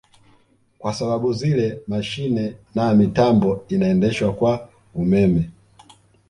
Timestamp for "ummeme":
4.95-5.49